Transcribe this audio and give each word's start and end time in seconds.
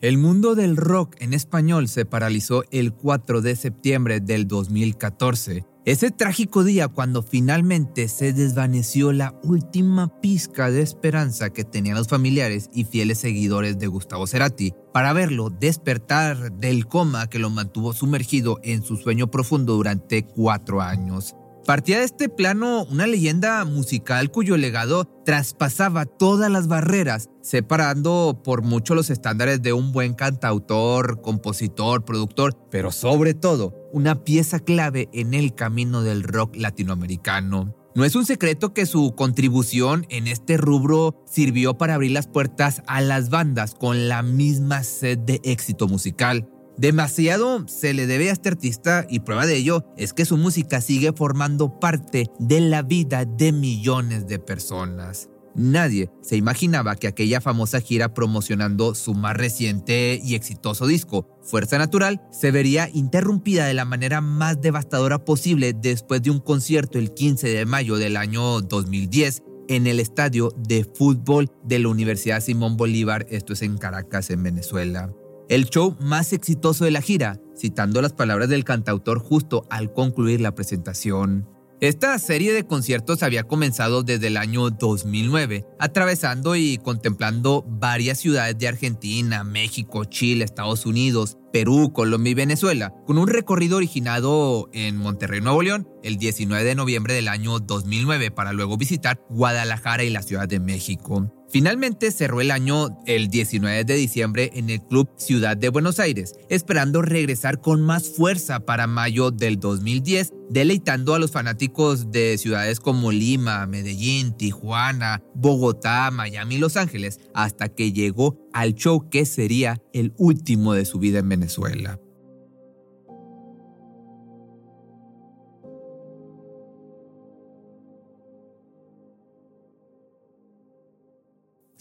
El 0.00 0.16
mundo 0.16 0.54
del 0.54 0.76
rock 0.76 1.16
en 1.18 1.34
español 1.34 1.88
se 1.88 2.04
paralizó 2.04 2.62
el 2.70 2.92
4 2.92 3.40
de 3.40 3.56
septiembre 3.56 4.20
del 4.20 4.46
2014. 4.46 5.66
Ese 5.84 6.12
trágico 6.12 6.62
día 6.62 6.86
cuando 6.86 7.24
finalmente 7.24 8.06
se 8.06 8.32
desvaneció 8.32 9.10
la 9.10 9.34
última 9.42 10.20
pizca 10.20 10.70
de 10.70 10.82
esperanza 10.82 11.50
que 11.50 11.64
tenían 11.64 11.96
los 11.96 12.06
familiares 12.06 12.70
y 12.72 12.84
fieles 12.84 13.18
seguidores 13.18 13.80
de 13.80 13.88
Gustavo 13.88 14.28
Cerati 14.28 14.72
para 14.92 15.12
verlo 15.12 15.50
despertar 15.50 16.52
del 16.52 16.86
coma 16.86 17.28
que 17.28 17.40
lo 17.40 17.50
mantuvo 17.50 17.92
sumergido 17.92 18.60
en 18.62 18.84
su 18.84 18.98
sueño 18.98 19.32
profundo 19.32 19.74
durante 19.74 20.24
cuatro 20.24 20.80
años. 20.80 21.34
Partía 21.68 21.98
de 21.98 22.06
este 22.06 22.30
plano 22.30 22.84
una 22.84 23.06
leyenda 23.06 23.62
musical 23.66 24.30
cuyo 24.30 24.56
legado 24.56 25.04
traspasaba 25.26 26.06
todas 26.06 26.50
las 26.50 26.66
barreras, 26.66 27.28
separando 27.42 28.40
por 28.42 28.62
mucho 28.62 28.94
los 28.94 29.10
estándares 29.10 29.60
de 29.60 29.74
un 29.74 29.92
buen 29.92 30.14
cantautor, 30.14 31.20
compositor, 31.20 32.06
productor, 32.06 32.56
pero 32.70 32.90
sobre 32.90 33.34
todo 33.34 33.74
una 33.92 34.24
pieza 34.24 34.60
clave 34.60 35.10
en 35.12 35.34
el 35.34 35.54
camino 35.54 36.02
del 36.02 36.22
rock 36.22 36.56
latinoamericano. 36.56 37.76
No 37.94 38.06
es 38.06 38.16
un 38.16 38.24
secreto 38.24 38.72
que 38.72 38.86
su 38.86 39.14
contribución 39.14 40.06
en 40.08 40.26
este 40.26 40.56
rubro 40.56 41.22
sirvió 41.26 41.76
para 41.76 41.96
abrir 41.96 42.12
las 42.12 42.28
puertas 42.28 42.82
a 42.86 43.02
las 43.02 43.28
bandas 43.28 43.74
con 43.74 44.08
la 44.08 44.22
misma 44.22 44.84
sed 44.84 45.18
de 45.18 45.42
éxito 45.44 45.86
musical. 45.86 46.48
Demasiado 46.78 47.66
se 47.66 47.92
le 47.92 48.06
debe 48.06 48.30
a 48.30 48.32
este 48.32 48.50
artista 48.50 49.04
y 49.10 49.18
prueba 49.18 49.46
de 49.46 49.56
ello 49.56 49.84
es 49.96 50.12
que 50.12 50.24
su 50.24 50.36
música 50.36 50.80
sigue 50.80 51.12
formando 51.12 51.80
parte 51.80 52.30
de 52.38 52.60
la 52.60 52.82
vida 52.82 53.24
de 53.24 53.50
millones 53.50 54.28
de 54.28 54.38
personas. 54.38 55.28
Nadie 55.56 56.08
se 56.22 56.36
imaginaba 56.36 56.94
que 56.94 57.08
aquella 57.08 57.40
famosa 57.40 57.80
gira 57.80 58.14
promocionando 58.14 58.94
su 58.94 59.14
más 59.14 59.36
reciente 59.36 60.20
y 60.22 60.36
exitoso 60.36 60.86
disco, 60.86 61.26
Fuerza 61.42 61.78
Natural, 61.78 62.22
se 62.30 62.52
vería 62.52 62.88
interrumpida 62.94 63.66
de 63.66 63.74
la 63.74 63.84
manera 63.84 64.20
más 64.20 64.60
devastadora 64.60 65.24
posible 65.24 65.72
después 65.72 66.22
de 66.22 66.30
un 66.30 66.38
concierto 66.38 67.00
el 67.00 67.12
15 67.12 67.48
de 67.48 67.66
mayo 67.66 67.96
del 67.96 68.16
año 68.16 68.60
2010 68.60 69.42
en 69.66 69.88
el 69.88 69.98
estadio 69.98 70.52
de 70.56 70.84
fútbol 70.84 71.50
de 71.64 71.80
la 71.80 71.88
Universidad 71.88 72.40
Simón 72.40 72.76
Bolívar, 72.76 73.26
esto 73.30 73.54
es 73.54 73.62
en 73.62 73.78
Caracas, 73.78 74.30
en 74.30 74.44
Venezuela 74.44 75.12
el 75.48 75.66
show 75.70 75.96
más 76.00 76.32
exitoso 76.32 76.84
de 76.84 76.90
la 76.90 77.00
gira, 77.00 77.40
citando 77.56 78.02
las 78.02 78.12
palabras 78.12 78.48
del 78.48 78.64
cantautor 78.64 79.18
justo 79.18 79.66
al 79.70 79.92
concluir 79.92 80.40
la 80.40 80.54
presentación. 80.54 81.48
Esta 81.80 82.18
serie 82.18 82.52
de 82.52 82.66
conciertos 82.66 83.22
había 83.22 83.44
comenzado 83.44 84.02
desde 84.02 84.26
el 84.26 84.36
año 84.36 84.68
2009, 84.70 85.64
atravesando 85.78 86.56
y 86.56 86.76
contemplando 86.78 87.64
varias 87.68 88.18
ciudades 88.18 88.58
de 88.58 88.66
Argentina, 88.66 89.44
México, 89.44 90.04
Chile, 90.04 90.44
Estados 90.44 90.86
Unidos, 90.86 91.38
Perú, 91.52 91.92
Colombia 91.92 92.30
y 92.30 92.34
Venezuela, 92.34 92.94
con 93.06 93.18
un 93.18 93.28
recorrido 93.28 93.76
originado 93.76 94.68
en 94.72 94.96
Monterrey, 94.96 95.40
Nuevo 95.40 95.62
León, 95.62 95.88
el 96.02 96.16
19 96.16 96.64
de 96.64 96.74
noviembre 96.74 97.14
del 97.14 97.28
año 97.28 97.58
2009, 97.58 98.30
para 98.30 98.52
luego 98.52 98.76
visitar 98.76 99.20
Guadalajara 99.30 100.04
y 100.04 100.10
la 100.10 100.22
Ciudad 100.22 100.48
de 100.48 100.60
México. 100.60 101.32
Finalmente 101.50 102.10
cerró 102.10 102.42
el 102.42 102.50
año 102.50 102.98
el 103.06 103.28
19 103.28 103.84
de 103.84 103.94
diciembre 103.94 104.50
en 104.54 104.68
el 104.68 104.82
Club 104.82 105.08
Ciudad 105.16 105.56
de 105.56 105.70
Buenos 105.70 105.98
Aires, 105.98 106.34
esperando 106.50 107.00
regresar 107.00 107.60
con 107.60 107.80
más 107.80 108.10
fuerza 108.10 108.60
para 108.60 108.86
mayo 108.86 109.30
del 109.30 109.58
2010, 109.58 110.34
deleitando 110.50 111.14
a 111.14 111.18
los 111.18 111.30
fanáticos 111.30 112.10
de 112.10 112.36
ciudades 112.36 112.80
como 112.80 113.12
Lima, 113.12 113.66
Medellín, 113.66 114.36
Tijuana, 114.36 115.22
Bogotá, 115.34 116.10
Miami 116.10 116.56
y 116.56 116.58
Los 116.58 116.76
Ángeles, 116.76 117.18
hasta 117.32 117.70
que 117.70 117.92
llegó 117.92 118.36
al 118.52 118.74
show 118.74 119.08
que 119.08 119.24
sería 119.24 119.80
el 119.94 120.12
último 120.18 120.74
de 120.74 120.84
su 120.84 120.98
vida 120.98 121.20
en 121.20 121.30
Venezuela. 121.30 121.37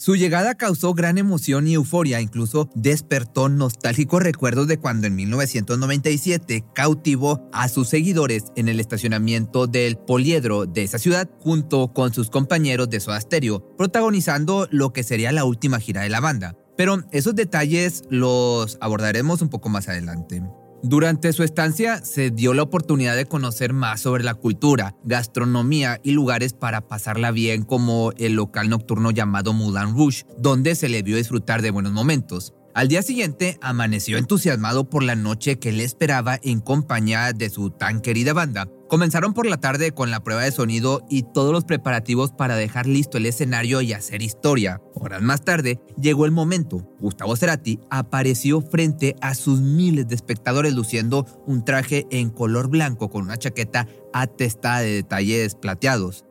Su 0.08 0.16
llegada 0.16 0.56
causó 0.56 0.94
gran 0.94 1.18
emoción 1.18 1.68
y 1.68 1.74
euforia, 1.74 2.22
incluso 2.22 2.70
despertó 2.76 3.50
nostálgicos 3.50 4.24
recuerdos 4.24 4.68
de 4.68 4.78
cuando 4.78 5.06
en 5.06 5.16
1997 5.16 6.64
cautivó 6.74 7.50
a 7.52 7.68
sus 7.68 7.90
seguidores 7.90 8.46
en 8.56 8.70
el 8.70 8.80
estacionamiento 8.80 9.68
del 9.68 9.98
poliedro 9.98 10.66
de 10.66 10.84
esa 10.84 10.98
ciudad 10.98 11.30
junto 11.40 11.94
con 11.94 12.14
sus 12.14 12.30
compañeros 12.30 12.90
de 12.90 13.00
Soda 13.00 13.20
Stereo, 13.20 13.76
protagonizando 13.76 14.70
lo 14.72 14.94
que 14.94 15.04
sería 15.04 15.34
la 15.34 15.44
última 15.44 15.80
gira 15.80 16.04
de 16.04 16.10
la 16.10 16.22
banda. 16.22 16.56
Pero 16.78 17.04
esos 17.12 17.36
detalles 17.36 18.04
los 18.10 18.78
abordaremos 18.80 19.42
un 19.42 19.50
poco 19.50 19.68
más 19.68 19.90
adelante. 19.90 20.44
Durante 20.84 21.34
su 21.34 21.42
estancia 21.42 22.06
se 22.06 22.30
dio 22.30 22.54
la 22.54 22.62
oportunidad 22.62 23.16
de 23.16 23.26
conocer 23.26 23.74
más 23.74 24.00
sobre 24.00 24.24
la 24.24 24.36
cultura, 24.36 24.96
gastronomía 25.04 26.00
y 26.04 26.12
lugares 26.12 26.54
para 26.54 26.82
pasarla 26.82 27.32
bien 27.32 27.64
como 27.64 28.12
el 28.18 28.34
local 28.34 28.70
nocturno 28.70 29.10
llamado 29.10 29.54
Moulin 29.54 29.98
Rouge, 29.98 30.24
donde 30.38 30.76
se 30.76 30.88
le 30.88 31.02
vio 31.02 31.18
disfrutar 31.18 31.64
de 31.64 31.72
buenos 31.72 31.94
momentos. 31.94 32.54
Al 32.76 32.90
día 32.90 33.02
siguiente 33.02 33.58
amaneció 33.60 34.20
entusiasmado 34.20 34.88
por 34.88 35.02
la 35.02 35.16
noche 35.16 35.58
que 35.58 35.72
le 35.72 35.84
esperaba 35.84 36.40
en 36.44 36.60
compañía 36.60 37.34
de 37.34 37.50
su 37.50 37.72
tan 37.72 38.02
querida 38.02 38.34
banda. 38.34 38.70
Comenzaron 38.88 39.34
por 39.34 39.46
la 39.46 39.58
tarde 39.58 39.92
con 39.92 40.12
la 40.12 40.24
prueba 40.24 40.44
de 40.44 40.52
sonido 40.52 41.06
y 41.10 41.24
todos 41.24 41.52
los 41.52 41.66
preparativos 41.66 42.32
para 42.32 42.56
dejar 42.56 42.88
listo 42.88 43.18
el 43.18 43.26
escenario 43.26 43.82
y 43.82 43.92
hacer 43.92 44.22
historia. 44.22 44.82
Horas 44.94 45.22
más 45.22 45.44
tarde 45.44 45.82
llegó 46.00 46.26
el 46.26 46.32
momento. 46.32 46.88
Gustavo 47.00 47.36
Cerati 47.36 47.80
apareció 47.90 48.62
frente 48.62 49.18
a 49.20 49.36
sus 49.36 49.60
miles 49.60 50.08
de 50.08 50.16
espectadores 50.16 50.74
luciendo 50.74 51.26
un 51.46 51.66
traje 51.66 52.08
en 52.12 52.30
color 52.30 52.70
blanco 52.70 53.10
con 53.10 53.24
una 53.24 53.36
chaqueta 53.36 53.88
atestada 54.14 54.80
de 54.80 54.94
detalles 54.94 55.56
plateados. 55.56 56.27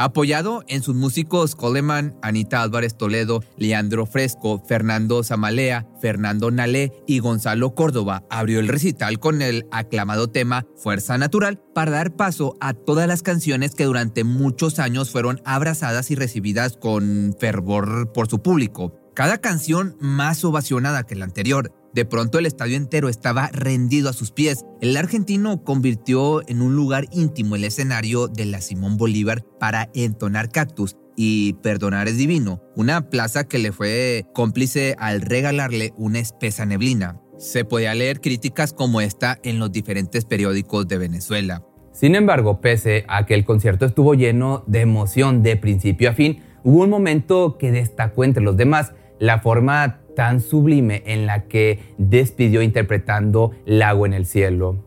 Apoyado 0.00 0.62
en 0.68 0.84
sus 0.84 0.94
músicos 0.94 1.56
Coleman, 1.56 2.16
Anita 2.22 2.62
Álvarez 2.62 2.96
Toledo, 2.96 3.42
Leandro 3.56 4.06
Fresco, 4.06 4.62
Fernando 4.64 5.24
Zamalea, 5.24 5.88
Fernando 6.00 6.52
Nalé 6.52 6.92
y 7.08 7.18
Gonzalo 7.18 7.74
Córdoba, 7.74 8.22
abrió 8.30 8.60
el 8.60 8.68
recital 8.68 9.18
con 9.18 9.42
el 9.42 9.66
aclamado 9.72 10.28
tema 10.28 10.64
Fuerza 10.76 11.18
Natural 11.18 11.60
para 11.74 11.90
dar 11.90 12.14
paso 12.14 12.56
a 12.60 12.74
todas 12.74 13.08
las 13.08 13.22
canciones 13.22 13.74
que 13.74 13.86
durante 13.86 14.22
muchos 14.22 14.78
años 14.78 15.10
fueron 15.10 15.40
abrazadas 15.44 16.12
y 16.12 16.14
recibidas 16.14 16.76
con 16.76 17.34
fervor 17.40 18.12
por 18.12 18.28
su 18.28 18.40
público. 18.40 18.94
cada 19.14 19.38
canción 19.38 19.96
más 19.98 20.44
ovacionada 20.44 21.02
que 21.02 21.16
la 21.16 21.24
anterior. 21.24 21.72
De 21.94 22.04
pronto 22.04 22.38
el 22.38 22.46
estadio 22.46 22.76
entero 22.76 23.08
estaba 23.08 23.48
rendido 23.52 24.10
a 24.10 24.12
sus 24.12 24.30
pies. 24.30 24.64
El 24.80 24.96
argentino 24.96 25.64
convirtió 25.64 26.46
en 26.48 26.62
un 26.62 26.76
lugar 26.76 27.06
íntimo 27.10 27.56
el 27.56 27.64
escenario 27.64 28.28
de 28.28 28.44
la 28.44 28.60
Simón 28.60 28.96
Bolívar 28.96 29.44
para 29.58 29.88
entonar 29.94 30.50
Cactus 30.50 30.96
y 31.16 31.54
Perdonar 31.54 32.06
es 32.06 32.16
Divino, 32.16 32.62
una 32.76 33.10
plaza 33.10 33.42
que 33.42 33.58
le 33.58 33.72
fue 33.72 34.26
cómplice 34.32 34.94
al 35.00 35.20
regalarle 35.20 35.92
una 35.96 36.20
espesa 36.20 36.64
neblina. 36.64 37.20
Se 37.38 37.64
podía 37.64 37.94
leer 37.94 38.20
críticas 38.20 38.72
como 38.72 39.00
esta 39.00 39.38
en 39.42 39.58
los 39.58 39.72
diferentes 39.72 40.24
periódicos 40.24 40.86
de 40.86 40.98
Venezuela. 40.98 41.64
Sin 41.92 42.14
embargo, 42.14 42.60
pese 42.60 43.04
a 43.08 43.26
que 43.26 43.34
el 43.34 43.44
concierto 43.44 43.84
estuvo 43.84 44.14
lleno 44.14 44.62
de 44.68 44.82
emoción 44.82 45.42
de 45.42 45.56
principio 45.56 46.10
a 46.10 46.12
fin, 46.12 46.44
hubo 46.62 46.84
un 46.84 46.90
momento 46.90 47.58
que 47.58 47.72
destacó 47.72 48.22
entre 48.22 48.44
los 48.44 48.56
demás 48.56 48.92
la 49.18 49.40
forma 49.40 50.00
tan 50.16 50.40
sublime 50.40 51.02
en 51.06 51.26
la 51.26 51.44
que 51.44 51.78
despidió 51.96 52.62
interpretando 52.62 53.52
Lago 53.64 54.06
en 54.06 54.14
el 54.14 54.26
cielo. 54.26 54.84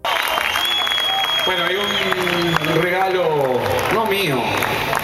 Bueno, 1.46 1.64
hay 1.64 1.76
un 1.76 2.82
regalo, 2.82 3.60
no 3.94 4.06
mío, 4.06 4.38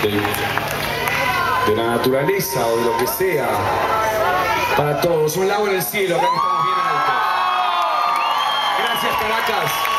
de, 0.03 1.75
la 1.75 1.88
naturaleza 1.95 2.65
o 2.68 2.77
de 2.77 2.85
lo 2.85 2.97
que 2.97 3.07
sea, 3.07 3.47
para 4.75 5.01
todos. 5.01 5.35
Un 5.38 5.47
lago 5.47 5.68
en 5.68 5.75
el 5.75 5.81
cielo, 5.81 6.18
acá 6.18 6.25
estamos 6.25 6.63
bien 6.63 6.75
alto. 6.88 7.12
Gracias, 8.79 9.15
Caracas. 9.21 9.97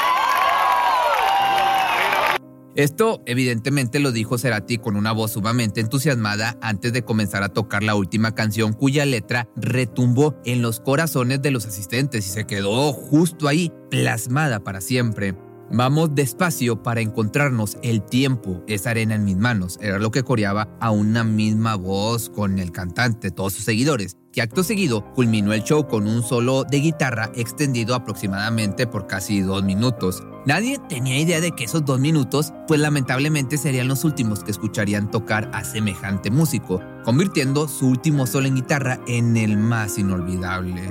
Esto 2.78 3.25
evidentemente 3.26 3.98
lo 3.98 4.12
dijo 4.12 4.38
Cerati 4.38 4.78
con 4.78 4.94
una 4.94 5.10
voz 5.10 5.32
sumamente 5.32 5.80
entusiasmada 5.80 6.56
antes 6.62 6.92
de 6.92 7.02
comenzar 7.02 7.42
a 7.42 7.48
tocar 7.48 7.82
la 7.82 7.96
última 7.96 8.36
canción 8.36 8.72
cuya 8.72 9.04
letra 9.04 9.48
retumbó 9.56 10.36
en 10.44 10.62
los 10.62 10.78
corazones 10.78 11.42
de 11.42 11.50
los 11.50 11.66
asistentes 11.66 12.25
y 12.25 12.30
se 12.30 12.46
quedó 12.46 12.92
justo 12.92 13.48
ahí, 13.48 13.72
plasmada 13.90 14.60
para 14.60 14.80
siempre. 14.80 15.34
Vamos 15.72 16.14
despacio 16.14 16.80
para 16.80 17.00
encontrarnos, 17.00 17.78
el 17.82 18.00
tiempo 18.00 18.62
es 18.69 18.86
arena 18.86 19.16
en 19.16 19.25
mis 19.25 19.36
manos, 19.36 19.80
era 19.82 19.98
lo 19.98 20.12
que 20.12 20.22
coreaba 20.22 20.69
a 20.80 20.92
una 20.92 21.25
misma 21.25 21.75
voz 21.75 22.30
con 22.30 22.60
el 22.60 22.70
cantante, 22.70 23.32
todos 23.32 23.54
sus 23.54 23.64
seguidores, 23.64 24.16
acto 24.40 24.62
seguido 24.62 25.05
culminó 25.14 25.52
el 25.52 25.62
show 25.62 25.87
con 25.87 26.06
un 26.06 26.23
solo 26.23 26.64
de 26.64 26.79
guitarra 26.81 27.31
extendido 27.35 27.94
aproximadamente 27.94 28.87
por 28.87 29.06
casi 29.06 29.40
dos 29.40 29.62
minutos. 29.62 30.23
Nadie 30.46 30.79
tenía 30.88 31.19
idea 31.19 31.40
de 31.40 31.52
que 31.52 31.64
esos 31.64 31.85
dos 31.85 32.00
minutos, 32.00 32.52
pues 32.67 32.81
lamentablemente 32.81 33.56
serían 33.56 33.88
los 33.88 34.05
últimos 34.05 34.43
que 34.43 34.50
escucharían 34.50 35.11
tocar 35.11 35.50
a 35.52 35.64
semejante 35.64 36.31
músico, 36.31 36.81
convirtiendo 37.05 37.69
su 37.69 37.88
último 37.88 38.26
solo 38.26 38.46
en 38.46 38.56
guitarra 38.56 39.00
en 39.06 39.37
el 39.37 39.56
más 39.56 39.99
inolvidable. 39.99 40.82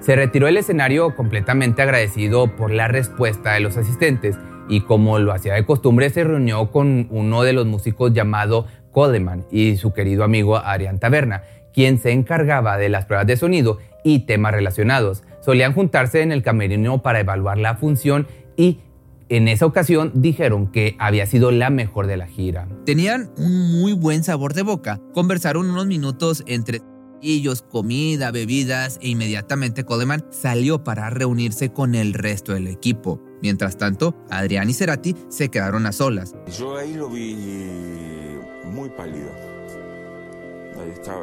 Se 0.00 0.16
retiró 0.16 0.46
del 0.46 0.58
escenario 0.58 1.14
completamente 1.16 1.82
agradecido 1.82 2.54
por 2.56 2.70
la 2.70 2.88
respuesta 2.88 3.52
de 3.52 3.60
los 3.60 3.76
asistentes 3.76 4.36
y 4.68 4.82
como 4.82 5.18
lo 5.18 5.32
hacía 5.32 5.54
de 5.54 5.64
costumbre 5.64 6.10
se 6.10 6.24
reunió 6.24 6.70
con 6.70 7.08
uno 7.10 7.42
de 7.42 7.52
los 7.52 7.66
músicos 7.66 8.12
llamado 8.12 8.66
Coleman 8.92 9.44
y 9.50 9.76
su 9.76 9.92
querido 9.92 10.24
amigo 10.24 10.56
Arián 10.56 10.98
Taberna, 10.98 11.42
quien 11.74 11.98
se 11.98 12.12
encargaba 12.12 12.78
de 12.78 12.88
las 12.88 13.04
pruebas 13.04 13.26
de 13.26 13.36
sonido 13.36 13.78
y 14.04 14.20
temas 14.20 14.52
relacionados. 14.52 15.24
Solían 15.40 15.74
juntarse 15.74 16.22
en 16.22 16.32
el 16.32 16.42
camerino 16.42 17.02
para 17.02 17.20
evaluar 17.20 17.58
la 17.58 17.76
función 17.76 18.26
y 18.56 18.78
en 19.28 19.48
esa 19.48 19.66
ocasión 19.66 20.12
dijeron 20.14 20.70
que 20.70 20.96
había 20.98 21.26
sido 21.26 21.50
la 21.50 21.70
mejor 21.70 22.06
de 22.06 22.16
la 22.16 22.26
gira. 22.26 22.68
Tenían 22.84 23.30
un 23.36 23.80
muy 23.80 23.92
buen 23.92 24.22
sabor 24.22 24.54
de 24.54 24.62
boca. 24.62 25.00
Conversaron 25.12 25.70
unos 25.70 25.86
minutos 25.86 26.44
entre 26.46 26.82
ellos, 27.22 27.62
comida, 27.62 28.30
bebidas 28.30 28.98
e 29.00 29.08
inmediatamente 29.08 29.84
Coleman 29.84 30.26
salió 30.30 30.84
para 30.84 31.08
reunirse 31.08 31.72
con 31.72 31.94
el 31.94 32.12
resto 32.12 32.52
del 32.52 32.66
equipo. 32.66 33.20
Mientras 33.40 33.78
tanto, 33.78 34.14
Adrián 34.30 34.68
y 34.68 34.74
Cerati 34.74 35.16
se 35.28 35.48
quedaron 35.48 35.86
a 35.86 35.92
solas. 35.92 36.34
Yo 36.58 36.76
ahí 36.76 36.94
lo 36.94 37.08
vi 37.08 37.34
muy 38.64 38.90
pálido. 38.90 39.53
Ahí 40.80 40.90
estaba, 40.90 41.22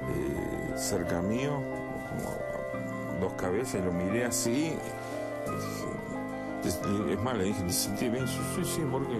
eh, 0.00 0.76
cerca 0.76 1.22
mío, 1.22 1.52
como 2.08 3.20
dos 3.20 3.32
cabezas, 3.34 3.80
y 3.80 3.84
lo 3.84 3.92
miré 3.92 4.24
así. 4.24 4.76
Es, 6.64 7.20
más, 7.22 7.36
le 7.36 7.44
dije, 7.44 7.62
¿te 7.62 7.72
sentí 7.72 8.08
bien? 8.08 8.26
Sí, 8.26 8.64
sí, 8.64 8.80
¿por 8.90 9.06
qué? 9.06 9.18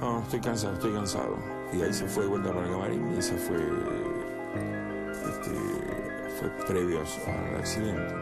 No, 0.00 0.14
no, 0.14 0.22
estoy 0.22 0.40
cansado, 0.40 0.74
estoy 0.74 0.92
cansado. 0.92 1.36
Y 1.72 1.82
ahí 1.82 1.92
se 1.92 2.06
fue 2.06 2.24
de 2.24 2.30
vuelta 2.30 2.52
para 2.52 2.66
el 2.66 2.72
camarín 2.72 3.14
y 3.14 3.18
ese 3.18 3.34
fue, 3.34 3.56
este, 5.30 5.50
fue 6.38 6.48
previo 6.66 7.00
al 7.00 7.56
accidente. 7.60 8.14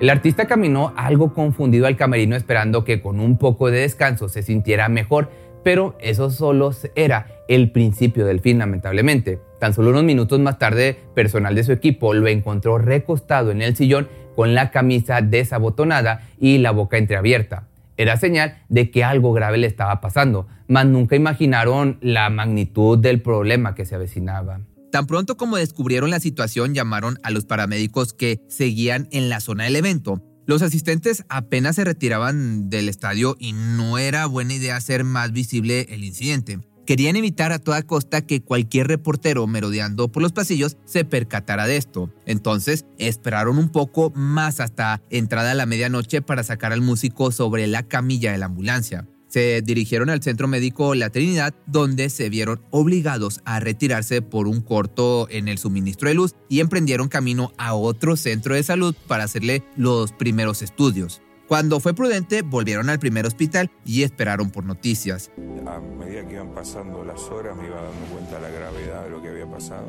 El 0.00 0.10
artista 0.10 0.46
caminó 0.46 0.92
algo 0.96 1.32
confundido 1.32 1.86
al 1.86 1.96
camerino 1.96 2.34
esperando 2.34 2.84
que 2.84 3.00
con 3.00 3.20
un 3.20 3.38
poco 3.38 3.70
de 3.70 3.80
descanso 3.80 4.28
se 4.28 4.42
sintiera 4.42 4.88
mejor, 4.88 5.30
pero 5.62 5.96
eso 6.00 6.30
solo 6.30 6.70
era 6.94 7.26
el 7.48 7.70
principio 7.70 8.26
del 8.26 8.40
fin, 8.40 8.58
lamentablemente. 8.58 9.40
Tan 9.60 9.74
solo 9.74 9.90
unos 9.90 10.04
minutos 10.04 10.40
más 10.40 10.58
tarde, 10.58 10.98
personal 11.14 11.54
de 11.54 11.64
su 11.64 11.72
equipo 11.72 12.14
lo 12.14 12.26
encontró 12.28 12.78
recostado 12.78 13.50
en 13.50 13.62
el 13.62 13.76
sillón 13.76 14.08
con 14.34 14.54
la 14.54 14.70
camisa 14.70 15.20
desabotonada 15.20 16.28
y 16.40 16.58
la 16.58 16.70
boca 16.70 16.98
entreabierta. 16.98 17.68
Era 17.96 18.16
señal 18.16 18.58
de 18.68 18.90
que 18.90 19.04
algo 19.04 19.32
grave 19.32 19.58
le 19.58 19.66
estaba 19.66 20.00
pasando, 20.00 20.48
mas 20.66 20.86
nunca 20.86 21.14
imaginaron 21.14 21.98
la 22.00 22.30
magnitud 22.30 22.98
del 22.98 23.20
problema 23.20 23.74
que 23.74 23.84
se 23.84 23.94
avecinaba. 23.94 24.60
Tan 24.90 25.06
pronto 25.06 25.36
como 25.36 25.56
descubrieron 25.56 26.10
la 26.10 26.20
situación, 26.20 26.74
llamaron 26.74 27.18
a 27.22 27.30
los 27.30 27.44
paramédicos 27.44 28.12
que 28.12 28.40
seguían 28.48 29.08
en 29.10 29.28
la 29.28 29.40
zona 29.40 29.64
del 29.64 29.76
evento. 29.76 30.22
Los 30.46 30.62
asistentes 30.62 31.24
apenas 31.28 31.76
se 31.76 31.84
retiraban 31.84 32.68
del 32.68 32.88
estadio 32.88 33.36
y 33.38 33.52
no 33.52 33.98
era 33.98 34.26
buena 34.26 34.54
idea 34.54 34.76
hacer 34.76 35.04
más 35.04 35.32
visible 35.32 35.86
el 35.90 36.04
incidente. 36.04 36.60
Querían 36.84 37.14
evitar 37.14 37.52
a 37.52 37.60
toda 37.60 37.82
costa 37.82 38.22
que 38.22 38.42
cualquier 38.42 38.88
reportero 38.88 39.46
merodeando 39.46 40.08
por 40.10 40.20
los 40.20 40.32
pasillos 40.32 40.78
se 40.84 41.04
percatara 41.04 41.68
de 41.68 41.76
esto. 41.76 42.12
Entonces 42.26 42.86
esperaron 42.98 43.56
un 43.56 43.68
poco 43.68 44.10
más 44.16 44.58
hasta 44.58 45.00
entrada 45.08 45.52
a 45.52 45.54
la 45.54 45.66
medianoche 45.66 46.22
para 46.22 46.42
sacar 46.42 46.72
al 46.72 46.82
músico 46.82 47.30
sobre 47.30 47.68
la 47.68 47.84
camilla 47.84 48.32
de 48.32 48.38
la 48.38 48.46
ambulancia. 48.46 49.06
Se 49.32 49.62
dirigieron 49.62 50.10
al 50.10 50.22
centro 50.22 50.46
médico 50.46 50.94
La 50.94 51.08
Trinidad, 51.08 51.54
donde 51.64 52.10
se 52.10 52.28
vieron 52.28 52.60
obligados 52.70 53.40
a 53.46 53.60
retirarse 53.60 54.20
por 54.20 54.46
un 54.46 54.60
corto 54.60 55.26
en 55.30 55.48
el 55.48 55.56
suministro 55.56 56.10
de 56.10 56.14
luz 56.14 56.34
y 56.50 56.60
emprendieron 56.60 57.08
camino 57.08 57.54
a 57.56 57.72
otro 57.72 58.18
centro 58.18 58.54
de 58.54 58.62
salud 58.62 58.94
para 59.08 59.24
hacerle 59.24 59.64
los 59.74 60.12
primeros 60.12 60.60
estudios. 60.60 61.22
Cuando 61.48 61.80
fue 61.80 61.94
prudente, 61.94 62.42
volvieron 62.42 62.90
al 62.90 62.98
primer 62.98 63.24
hospital 63.24 63.70
y 63.86 64.02
esperaron 64.02 64.50
por 64.50 64.66
noticias. 64.66 65.30
A 65.66 65.80
medida 65.80 66.28
que 66.28 66.34
iban 66.34 66.52
pasando 66.52 67.02
las 67.02 67.22
horas 67.22 67.56
me 67.56 67.68
iba 67.68 67.76
dando 67.76 68.06
cuenta 68.12 68.34
de 68.36 68.42
la 68.42 68.50
gravedad 68.50 69.04
de 69.04 69.10
lo 69.10 69.22
que 69.22 69.28
había 69.28 69.50
pasado. 69.50 69.86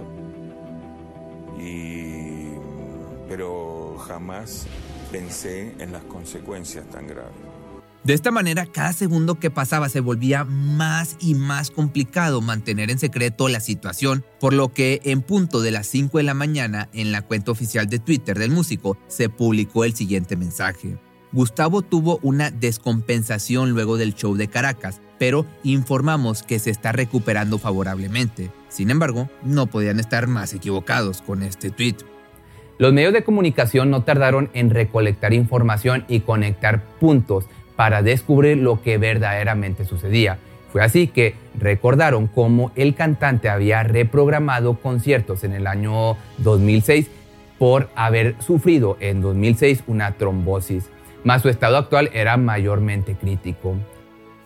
Y... 1.60 2.54
Pero 3.28 3.98
jamás 4.08 4.68
pensé 5.12 5.74
en 5.80 5.92
las 5.92 6.04
consecuencias 6.06 6.90
tan 6.90 7.08
graves. 7.08 7.34
De 8.04 8.14
esta 8.14 8.32
manera, 8.32 8.66
cada 8.66 8.92
segundo 8.92 9.40
que 9.40 9.50
pasaba 9.50 9.88
se 9.88 10.02
volvía 10.02 10.44
más 10.44 11.16
y 11.22 11.36
más 11.36 11.72
complicado 11.72 12.42
mantener 12.42 12.92
en 12.92 13.00
secreto 13.00 13.48
la 13.48 13.62
situación, 13.62 14.26
por 14.42 14.54
lo 14.54 14.74
que 14.74 15.00
en 15.06 15.22
punto 15.22 15.62
de 15.62 15.72
las 15.72 15.88
5 15.88 16.18
de 16.18 16.26
la 16.26 16.34
mañana 16.34 16.90
en 16.92 17.14
la 17.14 17.22
cuenta 17.22 17.52
oficial 17.52 17.88
de 17.88 18.00
Twitter 18.00 18.38
del 18.38 18.52
músico 18.52 18.98
se 19.08 19.30
publicó 19.30 19.86
el 19.86 19.96
siguiente 19.96 20.36
mensaje. 20.36 20.98
Gustavo 21.32 21.82
tuvo 21.82 22.20
una 22.24 22.52
descompensación 22.52 23.72
luego 23.72 23.96
del 23.96 24.16
show 24.16 24.36
de 24.36 24.50
Caracas, 24.50 25.00
pero 25.18 25.46
informamos 25.64 26.44
que 26.44 26.60
se 26.60 26.72
está 26.72 26.92
recuperando 26.92 27.58
favorablemente. 27.58 28.52
Sin 28.68 28.90
embargo, 28.90 29.30
no 29.44 29.68
podían 29.68 30.02
estar 30.02 30.28
más 30.28 30.54
equivocados 30.54 31.22
con 31.22 31.42
este 31.42 31.72
tweet. 31.72 31.96
Los 32.80 32.92
medios 32.92 33.14
de 33.14 33.24
comunicación 33.24 33.90
no 33.90 34.04
tardaron 34.04 34.50
en 34.54 34.72
recolectar 34.72 35.34
información 35.34 36.04
y 36.10 36.20
conectar 36.20 36.84
puntos 37.00 37.46
para 37.76 38.02
descubrir 38.02 38.58
lo 38.58 38.82
que 38.82 38.98
verdaderamente 38.98 39.86
sucedía. 39.86 40.38
Fue 40.72 40.84
así 40.84 41.08
que 41.08 41.36
recordaron 41.60 42.28
cómo 42.28 42.72
el 42.76 42.96
cantante 42.96 43.50
había 43.50 43.84
reprogramado 43.84 44.76
conciertos 44.80 45.44
en 45.44 45.54
el 45.54 45.68
año 45.68 46.18
2006 46.40 47.10
por 47.60 47.90
haber 47.96 48.36
sufrido 48.42 48.98
en 49.00 49.22
2006 49.22 49.84
una 49.88 50.14
trombosis 50.14 50.90
mas 51.24 51.42
su 51.42 51.50
estado 51.50 51.78
actual 51.78 52.10
era 52.14 52.38
mayormente 52.38 53.16
crítico. 53.16 53.76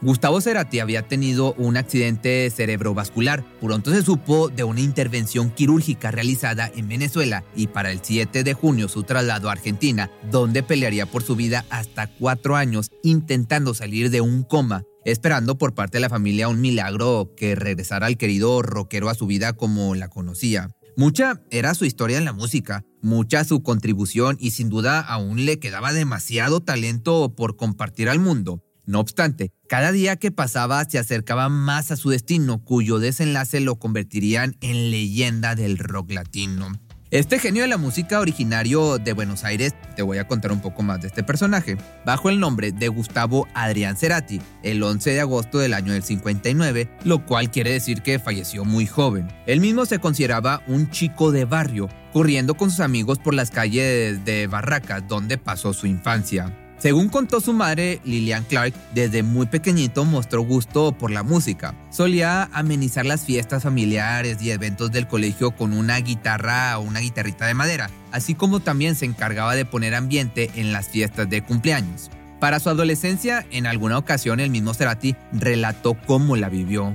Gustavo 0.02 0.42
Cerati 0.42 0.80
había 0.80 1.08
tenido 1.08 1.54
un 1.54 1.76
accidente 1.76 2.48
cerebrovascular. 2.52 3.44
Pronto 3.60 3.92
se 3.92 4.04
supo 4.04 4.48
de 4.48 4.64
una 4.64 4.82
intervención 4.82 5.50
quirúrgica 5.50 6.12
realizada 6.12 6.72
en 6.76 6.88
Venezuela 6.88 7.44
y 7.56 7.68
para 7.68 7.92
el 7.92 8.02
7 8.04 8.44
de 8.44 8.54
junio 8.54 8.90
su 8.90 9.02
traslado 9.04 9.50
a 9.50 9.54
Argentina, 9.54 10.12
donde 10.30 10.62
pelearía 10.62 11.08
por 11.08 11.24
su 11.24 11.36
vida 11.36 11.66
hasta 11.72 12.08
cuatro 12.08 12.56
años 12.56 12.92
intentando 13.02 13.74
salir 13.74 14.12
de 14.12 14.22
un 14.22 14.44
coma. 14.44 14.84
esperando 15.04 15.58
por 15.58 15.74
parte 15.74 15.98
de 15.98 16.02
la 16.02 16.10
familia 16.10 16.50
un 16.50 16.60
milagro 16.60 17.32
que 17.38 17.56
regresara 17.56 18.08
al 18.08 18.18
querido 18.18 18.62
rockero 18.62 19.08
a 19.08 19.16
su 19.16 19.26
vida 19.26 19.54
como 19.54 19.96
la 19.96 20.10
conocía. 20.10 20.68
Mucha 20.98 21.42
era 21.50 21.74
su 21.76 21.86
historia 21.86 22.18
en 22.18 22.26
la 22.26 22.34
música, 22.34 22.84
mucha 23.02 23.46
su 23.46 23.64
contribución 23.64 24.36
y 24.38 24.52
sin 24.52 24.68
duda 24.68 25.00
aún 25.00 25.46
le 25.46 25.60
quedaba 25.60 25.94
demasiado 25.94 26.60
talento 26.60 27.34
por 27.36 27.56
compartir 27.56 28.10
al 28.10 28.20
mundo. 28.20 28.67
No 28.88 29.02
obstante, 29.02 29.52
cada 29.68 29.92
día 29.92 30.16
que 30.16 30.32
pasaba 30.32 30.86
se 30.86 30.98
acercaba 30.98 31.50
más 31.50 31.92
a 31.92 31.98
su 31.98 32.10
destino, 32.10 32.64
cuyo 32.64 33.00
desenlace 33.00 33.60
lo 33.60 33.76
convertirían 33.76 34.56
en 34.62 34.92
leyenda 34.92 35.56
del 35.56 35.78
rock 35.78 36.12
latino. 36.12 36.72
Este 37.12 37.38
genio 37.38 37.64
de 37.64 37.68
la 37.68 37.78
música 37.78 38.22
originario 38.22 38.98
de 38.98 39.12
Buenos 39.12 39.44
Aires, 39.44 39.76
te 39.98 40.04
voy 40.04 40.20
a 40.20 40.28
contar 40.28 40.54
un 40.54 40.62
poco 40.62 40.84
más 40.84 41.02
de 41.02 41.08
este 41.08 41.22
personaje, 41.22 41.78
bajo 42.06 42.30
el 42.30 42.40
nombre 42.40 42.72
de 42.72 42.88
Gustavo 42.88 43.46
Adrián 43.54 43.98
Cerati, 43.98 44.40
el 44.64 44.82
11 44.82 45.12
de 45.12 45.20
agosto 45.20 45.58
del 45.58 45.74
año 45.74 45.92
del 45.92 46.04
59, 46.04 46.90
lo 47.04 47.26
cual 47.26 47.52
quiere 47.52 47.74
decir 47.74 48.02
que 48.02 48.20
falleció 48.20 48.64
muy 48.64 48.86
joven. 48.86 49.28
Él 49.48 49.60
mismo 49.60 49.86
se 49.86 50.00
consideraba 50.00 50.64
un 50.66 50.90
chico 50.92 51.34
de 51.34 51.44
barrio, 51.44 51.90
corriendo 52.14 52.56
con 52.56 52.72
sus 52.72 52.80
amigos 52.80 53.20
por 53.20 53.34
las 53.34 53.52
calles 53.52 54.24
de 54.24 54.48
Barracas, 54.48 55.06
donde 55.10 55.38
pasó 55.38 55.74
su 55.74 55.88
infancia. 55.88 56.54
Según 56.80 57.10
contó 57.10 57.42
su 57.42 57.54
madre, 57.54 58.00
Lillian 58.06 58.44
Clark, 58.44 58.74
desde 58.94 59.24
muy 59.24 59.48
pequeñito 59.48 60.06
mostró 60.06 60.44
gusto 60.44 60.92
por 60.92 61.10
la 61.10 61.24
música. 61.24 61.74
Solía 61.90 62.50
amenizar 62.54 63.06
las 63.06 63.26
fiestas 63.26 63.64
familiares 63.64 64.38
y 64.42 64.52
eventos 64.52 64.92
del 64.92 65.08
colegio 65.08 65.52
con 65.52 65.74
una 65.74 65.98
guitarra 65.98 66.78
o 66.78 66.82
una 66.82 67.00
guitarrita 67.00 67.48
de 67.48 67.56
madera, 67.56 67.90
así 68.12 68.36
como 68.36 68.60
también 68.60 68.96
se 68.96 69.06
encargaba 69.06 69.56
de 69.56 69.66
poner 69.66 69.96
ambiente 69.96 70.52
en 70.56 70.72
las 70.72 70.88
fiestas 70.88 71.28
de 71.28 71.44
cumpleaños. 71.44 72.12
Para 72.40 72.60
su 72.60 72.70
adolescencia, 72.70 73.44
en 73.50 73.66
alguna 73.66 73.98
ocasión 73.98 74.40
el 74.40 74.52
mismo 74.52 74.76
Cerati 74.76 75.16
relató 75.34 75.96
cómo 76.06 76.36
la 76.36 76.50
vivió. 76.50 76.94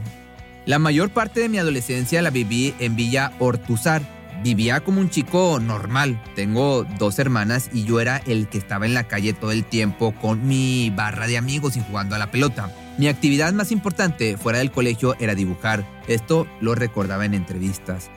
La 0.64 0.78
mayor 0.78 1.10
parte 1.10 1.40
de 1.40 1.48
mi 1.48 1.58
adolescencia 1.58 2.22
la 2.22 2.30
viví 2.30 2.72
en 2.78 2.94
Villa 2.94 3.32
Ortuzar, 3.40 4.02
Vivía 4.42 4.80
como 4.80 5.00
un 5.00 5.08
chico 5.08 5.61
normal. 5.61 6.20
Tengo 6.34 6.84
dos 6.99 7.18
hermanas 7.18 7.70
y 7.72 7.84
yo 7.84 8.00
era 8.00 8.18
el 8.26 8.49
que 8.49 8.58
estaba 8.58 8.87
en 8.87 8.94
la 8.94 9.06
calle 9.06 9.32
todo 9.32 9.52
el 9.52 9.64
tiempo 9.64 10.12
con 10.20 10.46
mi 10.49 10.90
barra 10.90 11.26
de 11.26 11.38
amigos 11.38 11.76
y 11.76 11.80
jugando 11.80 12.16
a 12.16 12.18
la 12.18 12.30
pelota. 12.30 12.70
Mi 12.99 13.08
actividad 13.08 13.52
más 13.52 13.70
importante 13.70 14.37
fuera 14.37 14.58
del 14.58 14.72
colegio 14.72 15.14
era 15.20 15.34
dibujar. 15.34 15.87
Esto 16.08 16.46
lo 16.61 16.75
recordaba 16.75 17.25
en 17.25 17.34
entrevistas. 17.34 18.11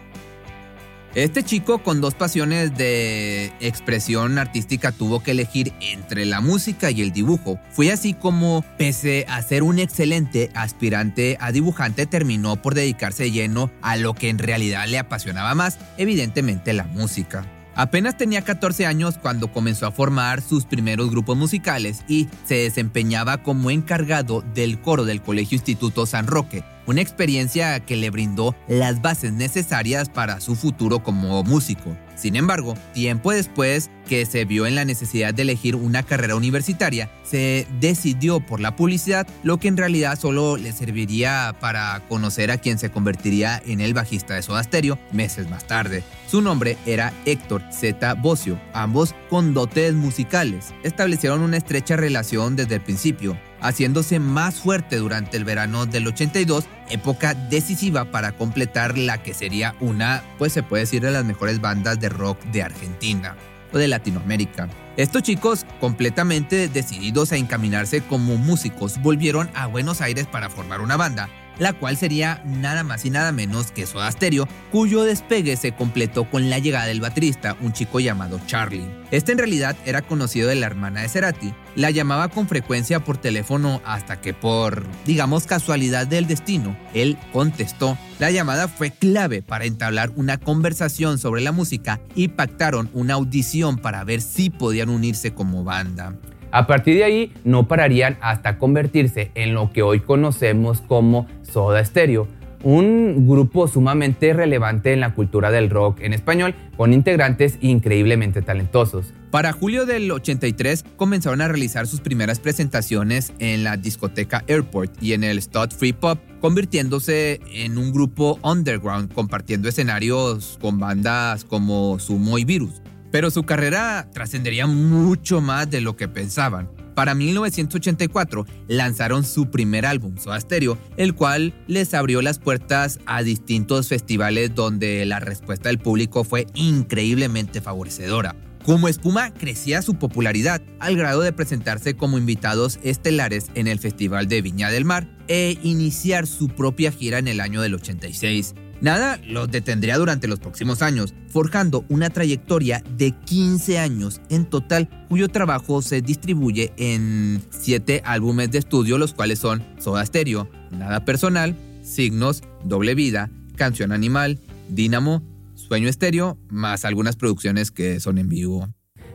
Este 1.15 1.43
chico 1.43 1.77
con 1.79 2.01
dos 2.01 2.13
pasiones 2.13 2.77
de 2.77 3.53
expresión 3.61 4.37
artística 4.37 4.91
tuvo 4.91 5.23
que 5.23 5.31
elegir 5.31 5.71
entre 5.79 6.25
la 6.25 6.41
música 6.41 6.91
y 6.91 7.01
el 7.01 7.13
dibujo. 7.13 7.57
Fue 7.71 7.89
así 7.89 8.13
como, 8.13 8.65
pese 8.77 9.25
a 9.29 9.41
ser 9.41 9.63
un 9.63 9.79
excelente 9.79 10.51
aspirante 10.55 11.37
a 11.39 11.53
dibujante, 11.53 12.05
terminó 12.05 12.61
por 12.61 12.73
dedicarse 12.73 13.31
lleno 13.31 13.71
a 13.81 13.95
lo 13.95 14.13
que 14.13 14.27
en 14.27 14.39
realidad 14.39 14.87
le 14.89 14.99
apasionaba 14.99 15.55
más, 15.55 15.79
evidentemente 15.95 16.73
la 16.73 16.83
música. 16.83 17.45
Apenas 17.75 18.15
tenía 18.15 18.41
14 18.41 18.85
años 18.85 19.17
cuando 19.21 19.51
comenzó 19.51 19.85
a 19.85 19.91
formar 19.91 20.41
sus 20.41 20.65
primeros 20.65 21.11
grupos 21.11 21.35
musicales 21.35 22.03
y 22.07 22.29
se 22.45 22.55
desempeñaba 22.55 23.43
como 23.43 23.69
encargado 23.69 24.43
del 24.53 24.79
coro 24.79 25.03
del 25.03 25.21
Colegio 25.21 25.57
Instituto 25.57 26.05
San 26.05 26.25
Roque, 26.25 26.63
una 26.85 27.01
experiencia 27.01 27.81
que 27.81 27.97
le 27.97 28.09
brindó 28.11 28.55
las 28.69 29.01
bases 29.01 29.33
necesarias 29.33 30.07
para 30.07 30.39
su 30.39 30.55
futuro 30.55 31.03
como 31.03 31.43
músico. 31.43 31.97
Sin 32.15 32.35
embargo, 32.35 32.75
tiempo 32.93 33.31
después 33.31 33.89
que 34.07 34.25
se 34.25 34.45
vio 34.45 34.67
en 34.67 34.75
la 34.75 34.85
necesidad 34.85 35.33
de 35.33 35.41
elegir 35.41 35.75
una 35.75 36.03
carrera 36.03 36.35
universitaria, 36.35 37.09
se 37.23 37.67
decidió 37.79 38.39
por 38.39 38.59
la 38.59 38.75
publicidad, 38.75 39.27
lo 39.43 39.57
que 39.57 39.67
en 39.67 39.77
realidad 39.77 40.19
solo 40.19 40.57
le 40.57 40.71
serviría 40.71 41.55
para 41.59 42.01
conocer 42.07 42.51
a 42.51 42.57
quien 42.57 42.77
se 42.77 42.91
convertiría 42.91 43.61
en 43.65 43.81
el 43.81 43.93
bajista 43.93 44.35
de 44.35 44.43
Soda 44.43 44.63
Stereo 44.63 44.99
meses 45.11 45.49
más 45.49 45.65
tarde. 45.65 46.03
Su 46.27 46.41
nombre 46.41 46.77
era 46.85 47.13
Héctor 47.25 47.63
Z. 47.71 48.13
Bocio, 48.15 48.59
ambos 48.73 49.15
con 49.29 49.53
dotes 49.53 49.93
musicales. 49.93 50.73
Establecieron 50.83 51.41
una 51.41 51.57
estrecha 51.57 51.95
relación 51.95 52.55
desde 52.55 52.75
el 52.75 52.81
principio 52.81 53.37
haciéndose 53.61 54.19
más 54.19 54.55
fuerte 54.55 54.97
durante 54.97 55.37
el 55.37 55.45
verano 55.45 55.85
del 55.85 56.07
82, 56.07 56.65
época 56.89 57.33
decisiva 57.33 58.05
para 58.05 58.33
completar 58.33 58.97
la 58.97 59.21
que 59.21 59.33
sería 59.33 59.75
una, 59.79 60.23
pues 60.37 60.53
se 60.53 60.63
puede 60.63 60.83
decir, 60.83 61.01
de 61.01 61.11
las 61.11 61.25
mejores 61.25 61.61
bandas 61.61 61.99
de 61.99 62.09
rock 62.09 62.41
de 62.45 62.63
Argentina 62.63 63.35
o 63.73 63.77
de 63.77 63.87
Latinoamérica. 63.87 64.69
Estos 64.97 65.23
chicos, 65.23 65.65
completamente 65.79 66.69
decididos 66.69 67.31
a 67.31 67.37
encaminarse 67.37 68.01
como 68.01 68.37
músicos, 68.37 69.01
volvieron 69.01 69.49
a 69.53 69.67
Buenos 69.67 69.99
Aires 70.01 70.25
para 70.25 70.49
formar 70.49 70.79
una 70.79 70.95
banda, 70.95 71.29
la 71.59 71.73
cual 71.73 71.97
sería 71.97 72.41
nada 72.45 72.83
más 72.83 73.05
y 73.05 73.09
nada 73.09 73.31
menos 73.31 73.71
que 73.71 73.85
Soda 73.85 74.11
Stereo, 74.11 74.47
cuyo 74.71 75.03
despegue 75.03 75.55
se 75.55 75.73
completó 75.73 76.29
con 76.29 76.49
la 76.49 76.59
llegada 76.59 76.87
del 76.87 77.01
baterista, 77.01 77.55
un 77.61 77.73
chico 77.73 77.99
llamado 77.99 78.39
Charlie. 78.45 78.85
Este 79.11 79.31
en 79.31 79.37
realidad 79.37 79.75
era 79.85 80.01
conocido 80.01 80.49
de 80.49 80.55
la 80.55 80.65
hermana 80.65 81.01
de 81.01 81.09
Cerati, 81.09 81.53
la 81.75 81.91
llamaba 81.91 82.29
con 82.29 82.47
frecuencia 82.47 83.01
por 83.01 83.17
teléfono 83.17 83.81
hasta 83.85 84.19
que 84.21 84.33
por, 84.33 84.85
digamos, 85.05 85.45
casualidad 85.45 86.07
del 86.07 86.27
destino, 86.27 86.75
él 86.93 87.17
contestó. 87.31 87.97
La 88.19 88.31
llamada 88.31 88.67
fue 88.67 88.91
clave 88.91 89.41
para 89.41 89.65
entablar 89.65 90.11
una 90.15 90.37
conversación 90.37 91.17
sobre 91.17 91.41
la 91.41 91.51
música 91.51 91.99
y 92.15 92.29
pactaron 92.29 92.89
una 92.93 93.15
audición 93.15 93.77
para 93.77 94.03
ver 94.03 94.21
si 94.21 94.49
podían 94.49 94.89
unirse 94.89 95.33
como 95.33 95.63
banda. 95.63 96.13
A 96.51 96.67
partir 96.67 96.95
de 96.95 97.03
ahí 97.03 97.33
no 97.43 97.67
pararían 97.67 98.17
hasta 98.21 98.57
convertirse 98.57 99.29
en 99.35 99.53
lo 99.53 99.73
que 99.73 99.81
hoy 99.81 99.99
conocemos 99.99 100.79
como 100.79 101.27
Soda 101.55 101.85
Stereo, 101.85 102.27
un 102.63 103.25
grupo 103.29 103.69
sumamente 103.69 104.33
relevante 104.33 104.91
en 104.91 104.99
la 104.99 105.13
cultura 105.13 105.51
del 105.51 105.69
rock 105.69 106.01
en 106.01 106.11
español, 106.11 106.53
con 106.75 106.91
integrantes 106.91 107.57
increíblemente 107.61 108.41
talentosos. 108.41 109.13
Para 109.31 109.53
julio 109.53 109.85
del 109.85 110.11
83 110.11 110.83
comenzaron 110.97 111.39
a 111.39 111.47
realizar 111.47 111.87
sus 111.87 112.01
primeras 112.01 112.41
presentaciones 112.41 113.31
en 113.39 113.63
la 113.63 113.77
discoteca 113.77 114.43
Airport 114.49 115.01
y 115.01 115.13
en 115.13 115.23
el 115.23 115.41
Stud 115.41 115.69
Free 115.71 115.93
Pop, 115.93 116.19
convirtiéndose 116.41 117.39
en 117.53 117.77
un 117.77 117.93
grupo 117.93 118.37
underground 118.43 119.13
compartiendo 119.13 119.69
escenarios 119.69 120.57
con 120.59 120.77
bandas 120.77 121.45
como 121.45 121.99
Sumo 121.99 122.37
y 122.37 122.43
Virus 122.43 122.81
pero 123.11 123.31
su 123.31 123.43
carrera 123.43 124.09
trascendería 124.11 124.67
mucho 124.67 125.39
más 125.39 125.71
de 125.71 125.79
lo 125.79 125.95
que 125.95 126.09
pensaban. 126.09 126.67
Para 126.95 127.13
1984 127.13 128.45
lanzaron 128.69 129.25
su 129.25 129.51
primer 129.51 129.85
álbum, 129.85 130.17
Soda 130.17 130.39
Stereo, 130.39 130.77
el 130.95 131.13
cual 131.13 131.53
les 131.67 131.93
abrió 131.93 132.21
las 132.21 132.39
puertas 132.39 132.99
a 133.05 133.21
distintos 133.21 133.89
festivales 133.89 134.55
donde 134.55 135.05
la 135.05 135.19
respuesta 135.19 135.69
del 135.69 135.77
público 135.77 136.23
fue 136.23 136.47
increíblemente 136.55 137.59
favorecedora. 137.59 138.35
Como 138.65 138.87
espuma 138.87 139.31
crecía 139.31 139.83
su 139.83 139.95
popularidad 139.95 140.59
al 140.79 140.95
grado 140.95 141.21
de 141.21 141.33
presentarse 141.33 141.95
como 141.95 142.17
invitados 142.17 142.79
estelares 142.81 143.51
en 143.53 143.67
el 143.67 143.77
Festival 143.77 144.27
de 144.27 144.41
Viña 144.41 144.71
del 144.71 144.85
Mar 144.85 145.07
e 145.27 145.59
iniciar 145.61 146.25
su 146.25 146.47
propia 146.47 146.91
gira 146.91 147.19
en 147.19 147.27
el 147.27 147.41
año 147.41 147.61
del 147.61 147.75
86. 147.75 148.55
Nada 148.81 149.19
los 149.25 149.49
detendría 149.49 149.97
durante 149.97 150.27
los 150.27 150.39
próximos 150.39 150.81
años, 150.81 151.13
forjando 151.29 151.85
una 151.89 152.09
trayectoria 152.09 152.83
de 152.97 153.11
15 153.11 153.79
años 153.79 154.21
en 154.29 154.45
total, 154.45 154.89
cuyo 155.07 155.29
trabajo 155.29 155.81
se 155.81 156.01
distribuye 156.01 156.73
en 156.77 157.41
7 157.49 158.01
álbumes 158.05 158.51
de 158.51 158.59
estudio, 158.59 158.97
los 158.97 159.13
cuales 159.13 159.39
son 159.39 159.63
Soda 159.79 160.05
Stereo, 160.05 160.49
Nada 160.71 161.05
Personal, 161.05 161.55
Signos, 161.83 162.43
Doble 162.63 162.95
Vida, 162.95 163.29
Canción 163.55 163.91
Animal, 163.91 164.39
Dínamo, 164.69 165.23
Sueño 165.53 165.87
Estéreo, 165.87 166.37
más 166.49 166.85
algunas 166.85 167.15
producciones 167.15 167.71
que 167.71 167.99
son 167.99 168.17
en 168.17 168.27
vivo. 168.27 168.67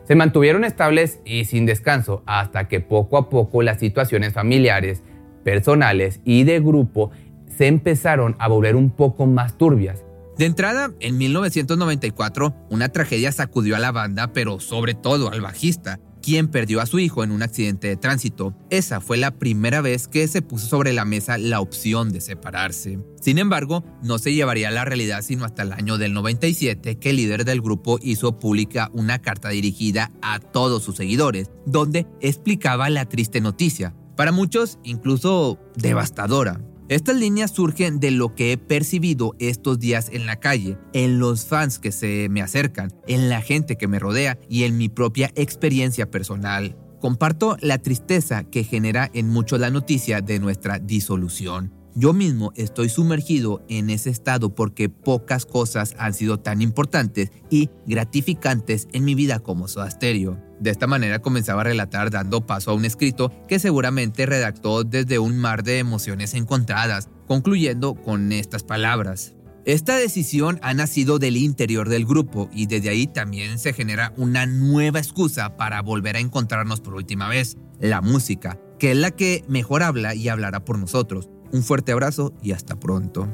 Se 0.05 0.17
mantuvieron 0.17 0.65
estables 0.65 1.21
y 1.25 1.45
sin 1.45 1.67
descanso 1.67 2.25
hasta 2.27 2.67
que 2.67 2.81
poco 2.81 3.19
a 3.19 3.29
poco 3.29 3.63
las 3.63 3.79
situaciones 3.79 4.33
familiares, 4.33 5.03
personales 5.45 6.21
y 6.25 6.45
de 6.45 6.61
grupo 6.61 7.13
se 7.57 7.67
empezaron 7.67 8.37
a 8.39 8.49
volver 8.49 8.77
un 8.77 8.91
poco 8.91 9.27
más 9.27 9.59
turbias. 9.59 10.05
De 10.39 10.47
entrada, 10.47 10.93
en 11.01 11.19
1994, 11.19 12.55
una 12.71 12.89
tragedia 12.89 13.31
sacudió 13.31 13.77
a 13.77 13.79
la 13.79 13.93
banda, 13.93 14.33
pero 14.33 14.59
sobre 14.59 14.95
todo 14.95 15.31
al 15.31 15.43
bajista, 15.43 16.01
quien 16.23 16.49
perdió 16.49 16.81
a 16.81 16.87
su 16.87 16.99
hijo 16.99 17.25
en 17.25 17.31
un 17.31 17.43
accidente 17.43 17.89
de 17.89 17.97
tránsito. 17.97 18.55
Esa 18.71 19.01
fue 19.01 19.17
la 19.17 19.33
primera 19.33 19.81
vez 19.81 20.09
que 20.09 20.27
se 20.29 20.43
puso 20.43 20.67
sobre 20.67 20.93
la 20.93 21.05
mesa 21.05 21.39
la 21.39 21.61
opción 21.61 22.13
de 22.13 22.21
separarse. 22.21 22.99
Sin 23.21 23.39
embargo, 23.39 23.85
no 24.03 24.19
se 24.19 24.33
llevaría 24.33 24.69
a 24.69 24.73
la 24.73 24.85
realidad 24.85 25.23
sino 25.23 25.45
hasta 25.45 25.63
el 25.63 25.73
año 25.73 25.99
del 25.99 26.15
97 26.15 26.99
que 26.99 27.11
el 27.11 27.17
líder 27.17 27.45
del 27.45 27.61
grupo 27.61 27.99
hizo 28.03 28.39
pública 28.39 28.91
una 28.93 29.21
carta 29.21 29.51
dirigida 29.51 30.11
a 30.23 30.41
todos 30.41 30.83
sus 30.83 30.97
seguidores, 30.97 31.51
donde 31.67 32.07
explicaba 32.21 32.89
la 32.91 33.07
triste 33.07 33.41
noticia, 33.41 33.95
para 34.17 34.33
muchos 34.33 34.79
incluso 34.85 35.59
devastadora. 35.77 36.61
Estas 36.91 37.15
líneas 37.15 37.53
surgen 37.53 38.01
de 38.01 38.11
lo 38.11 38.35
que 38.35 38.51
he 38.51 38.59
percibido 38.59 39.37
estos 39.39 39.79
días 39.79 40.09
en 40.13 40.27
la 40.27 40.41
calle, 40.41 40.77
en 40.93 41.21
los 41.21 41.47
fans 41.47 41.79
que 41.79 41.93
se 41.93 42.29
me 42.29 42.43
acercan, 42.43 42.93
en 43.07 43.29
la 43.29 43.43
gente 43.43 43.79
que 43.79 43.87
me 43.87 44.01
rodea 44.01 44.41
y 44.49 44.65
en 44.65 44.77
mi 44.77 44.89
propia 44.89 45.31
experiencia 45.37 46.11
personal. 46.11 46.77
Comparto 47.01 47.57
la 47.61 47.79
tristeza 47.79 48.43
que 48.43 48.65
genera 48.65 49.09
en 49.15 49.29
muchos 49.29 49.61
la 49.61 49.71
noticia 49.71 50.21
de 50.21 50.41
nuestra 50.41 50.81
disolución. 50.81 51.80
Yo 51.97 52.13
mismo 52.13 52.53
estoy 52.55 52.89
sumergido 52.89 53.65
en 53.69 53.91
ese 53.91 54.11
estado 54.11 54.55
porque 54.55 54.89
pocas 54.89 55.45
cosas 55.45 55.95
han 55.99 56.15
sido 56.15 56.39
tan 56.39 56.63
importantes 56.63 57.33
y 57.51 57.69
gratificantes 57.85 58.87
en 58.93 59.05
mi 59.05 59.17
vida 59.17 59.41
como 59.41 59.67
Soda 59.67 59.91
Stereo. 59.91 60.39
De 60.61 60.71
esta 60.71 60.87
manera 60.87 61.21
comenzaba 61.21 61.63
a 61.63 61.65
relatar 61.65 62.11
dando 62.11 62.47
paso 62.47 62.71
a 62.71 62.75
un 62.75 62.85
escrito 62.85 63.33
que 63.49 63.59
seguramente 63.59 64.25
redactó 64.25 64.85
desde 64.85 65.19
un 65.19 65.37
mar 65.37 65.65
de 65.65 65.79
emociones 65.79 66.35
encontradas, 66.35 67.09
concluyendo 67.27 67.97
con 67.97 68.31
estas 68.31 68.63
palabras. 68.63 69.35
Esta 69.65 69.97
decisión 69.97 70.61
ha 70.63 70.73
nacido 70.75 71.19
del 71.19 71.37
interior 71.37 71.89
del 71.89 72.07
grupo 72.07 72.49
y 72.53 72.67
desde 72.67 72.91
ahí 72.91 73.07
también 73.07 73.59
se 73.59 73.73
genera 73.73 74.13
una 74.17 74.47
nueva 74.47 75.01
excusa 75.01 75.57
para 75.57 75.83
volver 75.83 76.17
a 76.17 76.21
encontrarnos 76.21 76.81
por 76.81 76.95
última 76.95 77.29
vez, 77.29 77.57
la 77.81 78.01
música, 78.01 78.59
que 78.79 78.93
es 78.93 78.97
la 78.97 79.11
que 79.11 79.45
mejor 79.49 79.83
habla 79.83 80.15
y 80.15 80.29
hablará 80.29 80.65
por 80.65 80.79
nosotros. 80.79 81.29
Un 81.53 81.63
fuerte 81.63 81.93
abrazo 81.93 82.33
y 82.43 82.53
hasta 82.53 82.77
pronto. 82.77 83.29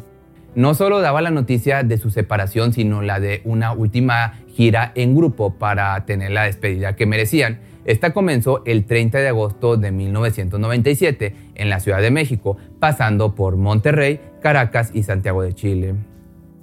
No 0.54 0.75
solo 0.75 1.00
daba 1.00 1.20
la 1.20 1.30
noticia 1.30 1.82
de 1.82 1.99
su 1.99 2.11
separación, 2.11 2.73
sino 2.73 3.02
la 3.02 3.20
de 3.20 3.42
una 3.44 3.73
última 3.73 4.40
gira 4.54 4.92
en 4.94 5.14
grupo 5.14 5.58
para 5.58 6.06
tener 6.06 6.30
la 6.30 6.44
despedida 6.44 6.96
que 6.96 7.04
merecían. 7.04 7.61
Esta 7.85 8.14
comenzó 8.14 8.64
el 8.64 8.87
30 8.87 9.18
de 9.18 9.28
agosto 9.28 9.76
de 9.76 9.92
1997 9.92 11.35
en 11.54 11.68
la 11.68 11.78
Ciudad 11.78 12.00
de 12.00 12.11
México, 12.11 12.56
pasando 12.80 13.35
por 13.35 13.56
Monterrey, 13.56 14.20
Caracas 14.40 14.90
y 14.94 15.02
Santiago 15.02 15.42
de 15.42 15.52
Chile. 15.52 15.94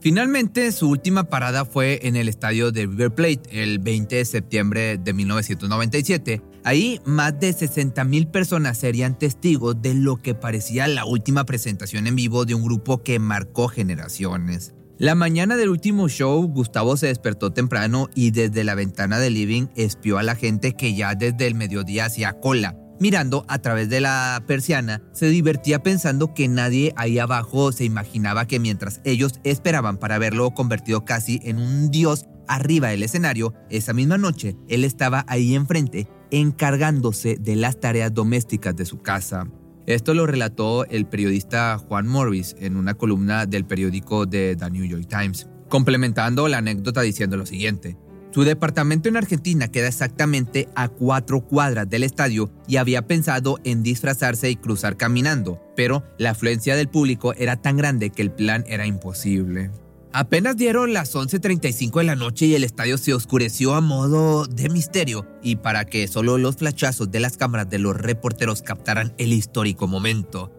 Finalmente, 0.02 0.72
su 0.72 0.90
última 0.90 1.26
parada 1.26 1.64
fue 1.64 2.00
en 2.04 2.18
el 2.18 2.28
estadio 2.28 2.72
de 2.72 2.88
River 2.88 3.12
Plate 3.12 3.64
el 3.64 3.80
20 3.80 4.18
de 4.18 4.26
septiembre 4.26 4.98
de 4.98 5.14
1997. 5.14 6.42
Ahí 6.64 7.02
más 7.06 7.40
de 7.40 7.52
60 7.52 8.04
mil 8.06 8.28
personas 8.28 8.78
serían 8.78 9.18
testigos 9.18 9.82
de 9.82 9.94
lo 9.94 10.18
que 10.18 10.34
parecía 10.34 10.88
la 10.88 11.06
última 11.06 11.46
presentación 11.46 12.08
en 12.08 12.16
vivo 12.16 12.46
de 12.46 12.56
un 12.56 12.64
grupo 12.64 13.04
que 13.04 13.20
marcó 13.20 13.68
generaciones. 13.68 14.74
La 14.98 15.16
mañana 15.16 15.58
del 15.58 15.70
último 15.70 16.08
show, 16.08 16.42
Gustavo 16.48 16.96
se 16.96 17.08
despertó 17.08 17.52
temprano 17.52 18.10
y 18.16 18.32
desde 18.32 18.64
la 18.64 18.76
ventana 18.76 19.20
del 19.20 19.34
living 19.34 19.68
espió 19.76 20.18
a 20.18 20.24
la 20.24 20.36
gente 20.36 20.74
que 20.74 20.96
ya 20.96 21.16
desde 21.16 21.48
el 21.48 21.56
mediodía 21.56 22.06
hacía 22.06 22.40
cola 22.40 22.78
Mirando 23.00 23.44
a 23.48 23.60
través 23.60 23.90
de 23.90 24.02
la 24.02 24.44
persiana, 24.48 25.02
se 25.12 25.28
divertía 25.28 25.84
pensando 25.84 26.34
que 26.34 26.48
nadie 26.48 26.94
ahí 26.96 27.20
abajo 27.20 27.72
se 27.72 27.84
imaginaba 27.84 28.48
que 28.48 28.60
mientras 28.60 29.02
ellos 29.04 29.40
esperaban 29.44 29.98
para 29.98 30.20
verlo 30.20 30.52
convertido 30.52 31.04
casi 31.04 31.40
en 31.44 31.58
un 31.58 31.90
dios 31.90 32.28
arriba 32.48 32.90
del 32.90 33.04
escenario, 33.04 33.54
esa 33.70 33.94
misma 33.94 34.18
noche 34.18 34.56
él 34.70 34.84
estaba 34.84 35.26
ahí 35.28 35.56
enfrente 35.56 36.08
encargándose 36.34 37.38
de 37.40 37.56
las 37.56 37.80
tareas 37.80 38.12
domésticas 38.12 38.76
de 38.76 38.86
su 38.86 39.02
casa. 39.02 39.48
Esto 39.86 40.16
lo 40.16 40.26
relató 40.26 40.86
el 40.86 41.06
periodista 41.06 41.78
Juan 41.78 42.08
Morris 42.08 42.56
en 42.60 42.76
una 42.76 42.96
columna 42.96 43.46
del 43.46 43.66
periódico 43.66 44.28
The 44.28 44.58
New 44.72 44.84
York 44.84 45.08
Times, 45.08 45.48
complementando 45.70 46.48
la 46.48 46.58
anécdota 46.58 47.02
diciendo 47.02 47.38
lo 47.38 47.46
siguiente. 47.46 47.98
Su 48.32 48.44
departamento 48.46 49.10
en 49.10 49.18
Argentina 49.18 49.68
queda 49.68 49.90
exactamente 49.90 50.68
a 50.76 50.88
cuatro 50.88 51.42
cuadras 51.42 51.88
del 51.88 52.02
estadio 52.02 52.50
y 52.68 52.78
había 52.78 53.06
pensado 53.06 53.60
en 53.64 53.84
disfrazarse 53.84 54.50
y 54.50 54.56
cruzar 54.56 54.98
caminando, 54.98 55.62
pero 55.76 56.04
la 56.18 56.32
afluencia 56.32 56.76
del 56.76 56.90
público 56.90 57.36
era 57.36 57.58
tan 57.58 57.78
grande 57.78 58.10
que 58.10 58.24
el 58.24 58.32
plan 58.32 58.64
era 58.68 58.88
imposible. 58.88 59.70
Apenas 60.16 60.56
dieron 60.58 60.94
las 60.94 61.16
11.35 61.16 61.98
de 62.00 62.04
la 62.04 62.16
noche 62.16 62.46
y 62.46 62.56
el 62.56 62.64
estadio 62.64 63.00
se 63.00 63.14
oscureció 63.14 63.74
a 63.74 63.82
modo 63.82 64.46
de 64.46 64.70
misterio 64.70 65.26
y 65.42 65.56
para 65.56 65.86
que 65.86 66.08
solo 66.08 66.38
los 66.38 66.58
flachazos 66.58 67.10
de 67.10 67.20
las 67.20 67.36
cámaras 67.36 67.70
de 67.70 67.80
los 67.80 67.98
reporteros 67.98 68.62
captaran 68.62 69.14
el 69.18 69.34
histórico 69.34 69.88
momento. 69.88 70.52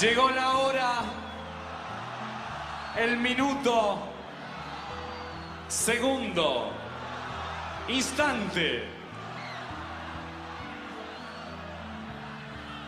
Llegó 0.00 0.28
la 0.28 0.56
hora, 0.56 1.02
el 2.98 3.16
minuto, 3.16 4.00
segundo, 5.68 6.72
instante. 7.88 8.93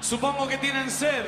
Supongo 0.09 0.47
que 0.47 0.57
tienen 0.59 0.89
sed. 0.89 1.25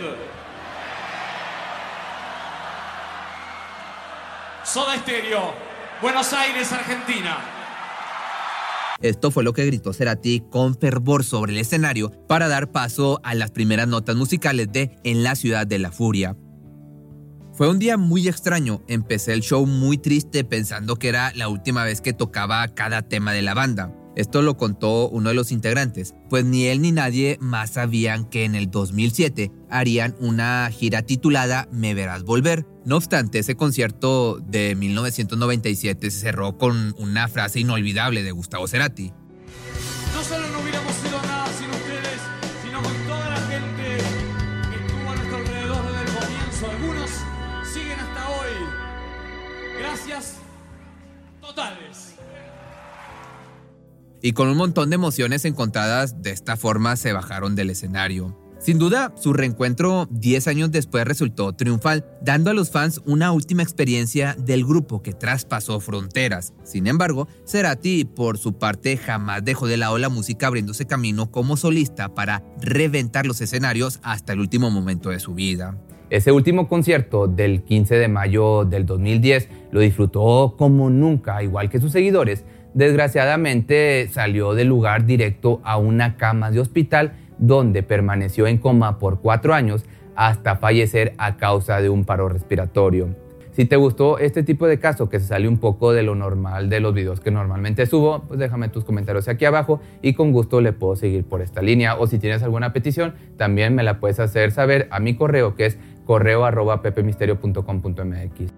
Soda 4.65 4.95
Estéreo, 4.95 5.53
Buenos 6.01 6.33
Aires, 6.33 6.73
Argentina. 6.73 7.39
Esto 9.01 9.33
fue 9.33 9.43
lo 9.43 9.53
que 9.53 9.67
gritó 9.67 9.93
Cerati 9.93 10.45
con 10.49 10.79
fervor 10.79 11.25
sobre 11.25 11.51
el 11.51 11.59
escenario 11.59 12.13
para 12.29 12.47
dar 12.47 12.71
paso 12.71 13.21
a 13.25 13.35
las 13.35 13.51
primeras 13.51 13.89
notas 13.89 14.15
musicales 14.15 14.71
de 14.71 14.97
En 15.03 15.25
la 15.25 15.35
ciudad 15.35 15.67
de 15.67 15.81
la 15.81 15.91
furia. 15.91 16.37
Fue 17.55 17.69
un 17.69 17.81
día 17.81 17.97
muy 17.97 18.29
extraño, 18.29 18.83
empecé 18.87 19.33
el 19.33 19.41
show 19.41 19.67
muy 19.67 19.99
triste 19.99 20.45
pensando 20.45 20.95
que 20.95 21.09
era 21.09 21.33
la 21.35 21.49
última 21.49 21.83
vez 21.83 22.01
que 22.01 22.13
tocaba 22.13 22.69
cada 22.69 23.03
tema 23.03 23.33
de 23.33 23.43
la 23.43 23.55
banda. 23.55 23.93
Esto 24.19 24.43
lo 24.43 24.57
contó 24.57 25.09
uno 25.09 25.29
de 25.29 25.37
los 25.37 25.53
integrantes, 25.53 26.17
pues 26.29 26.45
ni 26.45 26.67
él 26.67 26.83
ni 26.83 26.91
nadie 26.91 27.39
más 27.41 27.71
sabían 27.71 28.25
que 28.25 28.45
en 28.45 28.57
el 28.57 28.69
2007 28.69 29.53
harían 29.71 30.17
una 30.19 30.69
gira 30.73 31.03
titulada 31.03 31.69
Me 31.71 31.95
Verás 31.95 32.25
Volver. 32.25 32.67
No 32.85 32.97
obstante, 32.97 33.39
ese 33.39 33.55
concierto 33.55 34.41
de 34.41 34.75
1997 34.75 36.11
se 36.11 36.19
cerró 36.19 36.59
con 36.59 36.97
una 36.99 37.29
frase 37.29 37.61
inolvidable 37.61 38.25
de 38.25 38.33
Gustavo 38.33 38.67
Cerati. 38.67 39.13
Y 54.23 54.33
con 54.33 54.49
un 54.49 54.57
montón 54.57 54.91
de 54.91 54.97
emociones 54.97 55.45
encontradas 55.45 56.23
de 56.23 56.31
esta 56.31 56.57
forma 56.57 56.97
se 56.97 57.13
bajaron 57.13 57.55
del 57.55 57.71
escenario. 57.71 58.37
Sin 58.59 58.81
duda, 58.81 59.13
su 59.17 59.33
reencuentro 59.33 60.09
10 60.11 60.49
años 60.49 60.73
después 60.73 61.05
resultó 61.05 61.53
triunfal, 61.53 62.05
dando 62.21 62.51
a 62.51 62.55
los 62.55 62.73
fans 62.73 63.01
una 63.07 63.31
última 63.31 63.63
experiencia 63.63 64.35
del 64.37 64.65
grupo 64.65 65.01
que 65.01 65.13
traspasó 65.13 65.79
fronteras. 65.79 66.55
Sin 66.65 66.89
embargo, 66.89 67.29
Cerati, 67.47 68.05
por 68.05 68.37
su 68.37 68.59
parte, 68.59 68.97
jamás 68.97 69.45
dejó 69.45 69.69
de 69.69 69.77
lado 69.77 69.97
la 69.99 70.09
música 70.09 70.49
abriéndose 70.49 70.87
camino 70.87 71.31
como 71.31 71.57
solista 71.57 72.15
para 72.17 72.43
reventar 72.61 73.27
los 73.27 73.41
escenarios 73.41 74.01
hasta 74.03 74.33
el 74.33 74.41
último 74.41 74.73
momento 74.73 75.11
de 75.11 75.21
su 75.21 75.35
vida. 75.35 75.79
Ese 76.11 76.33
último 76.33 76.69
concierto 76.69 77.29
del 77.29 77.63
15 77.63 77.97
de 77.97 78.09
mayo 78.09 78.65
del 78.65 78.87
2010 78.87 79.49
lo 79.71 79.81
disfrutó 79.81 80.55
como 80.57 80.89
nunca, 80.89 81.43
igual 81.43 81.69
que 81.69 81.81
sus 81.81 81.93
seguidores. 81.93 82.45
Desgraciadamente 82.79 84.07
salió 84.09 84.55
del 84.55 84.69
lugar 84.69 85.05
directo 85.05 85.61
a 85.65 85.79
una 85.79 86.17
cama 86.17 86.53
de 86.53 86.61
hospital 86.61 87.11
donde 87.37 87.83
permaneció 87.83 88.47
en 88.47 88.59
coma 88.59 89.01
por 89.01 89.21
cuatro 89.21 89.53
años 89.53 89.85
hasta 90.15 90.55
fallecer 90.55 91.13
a 91.19 91.39
causa 91.39 91.81
de 91.81 91.89
un 91.89 92.05
paro 92.05 92.29
respiratorio. 92.29 93.09
Si 93.51 93.65
te 93.65 93.75
gustó 93.75 94.19
este 94.19 94.45
tipo 94.45 94.69
de 94.69 94.79
caso 94.79 95.09
que 95.09 95.19
se 95.19 95.27
sale 95.27 95.49
un 95.49 95.59
poco 95.59 95.93
de 95.93 96.05
lo 96.05 96.15
normal 96.15 96.69
de 96.69 96.79
los 96.79 96.95
videos 96.95 97.19
que 97.19 97.33
normalmente 97.33 97.85
subo, 97.85 98.23
pues 98.29 98.39
déjame 98.39 98.69
tus 98.69 98.85
comentarios 98.85 99.27
aquí 99.27 99.45
abajo 99.45 99.81
y 100.01 100.15
con 100.15 100.31
gusto 100.31 100.61
le 100.61 100.73
puedo 100.73 100.95
seguir 100.95 101.25
por 101.25 101.43
esta 101.43 101.63
línea. 101.63 101.97
O 101.97 102.07
si 102.07 102.21
tienes 102.21 102.45
alguna 102.45 102.73
petición, 102.73 103.15
también 103.37 103.75
me 103.75 103.83
la 103.83 103.99
puedes 103.99 104.21
hacer 104.21 104.53
saber 104.53 104.87
a 104.93 105.01
mi 105.01 105.17
correo 105.17 105.57
que 105.57 105.67
es 105.67 105.79
correo 106.05 106.45
arroba 106.45 106.81
pepemisterio.com.mx. 106.81 108.58